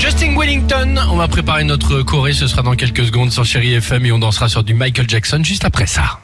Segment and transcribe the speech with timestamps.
[0.00, 4.06] Justin Wellington, on va préparer notre choré, ce sera dans quelques secondes sur Chéri FM
[4.06, 6.20] et on dansera sur du Michael Jackson juste après ça.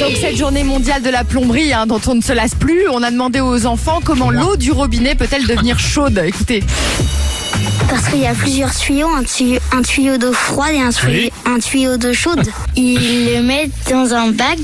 [0.00, 3.02] Donc cette journée mondiale de la plomberie hein, dont on ne se lasse plus, on
[3.02, 6.22] a demandé aux enfants comment l'eau du robinet peut-elle devenir chaude.
[6.24, 6.64] Écoutez,
[7.88, 11.10] Parce qu'il y a plusieurs tuyaux, un tuyau, un tuyau d'eau froide et un tuyau,
[11.12, 11.32] Oui.
[11.44, 12.46] un tuyau d'eau chaude.
[12.76, 14.58] Ils le mettent dans un bac,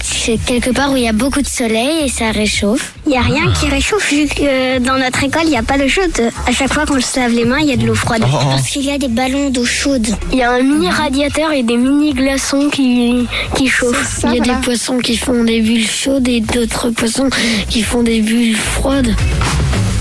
[0.47, 2.95] quelque part où il y a beaucoup de soleil et ça réchauffe.
[3.07, 5.63] Il n'y a rien qui réchauffe vu que euh, dans notre école, il n'y a
[5.63, 6.31] pas d'eau chaude.
[6.47, 8.23] À chaque fois qu'on se lave les mains, il y a de l'eau froide.
[8.31, 10.07] Parce qu'il y a des ballons d'eau chaude.
[10.33, 14.07] Il y a un mini radiateur et des mini glaçons qui, qui chauffent.
[14.21, 14.59] ça, il y a voilà.
[14.61, 17.29] des poissons qui font des bulles chaudes et d'autres poissons
[17.69, 19.15] qui font des bulles froides.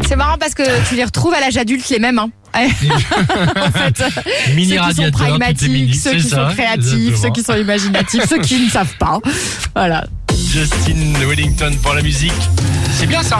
[0.07, 2.19] c'est marrant parce que tu les retrouves à l'âge adulte les mêmes.
[2.19, 2.29] Hein.
[3.55, 4.03] En fait,
[4.55, 7.17] Mini ceux qui sont mini, pragmatiques, ceux qui ça, sont créatifs, exactement.
[7.21, 9.19] ceux qui sont imaginatifs, ceux qui ne savent pas.
[9.75, 10.05] Voilà.
[10.51, 12.31] Justin Wellington pour la musique.
[12.97, 13.39] C'est bien ça.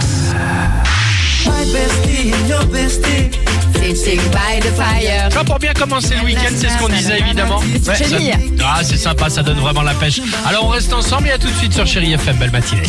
[5.32, 7.60] Ça pour bien commencer le week-end, c'est ce qu'on disait évidemment.
[7.60, 8.32] Ouais, génie.
[8.32, 10.22] ça- ah, c'est sympa, ça donne vraiment la pêche.
[10.48, 12.38] Alors on reste ensemble et à tout de suite sur Chéri FM.
[12.38, 12.82] Belle matinée.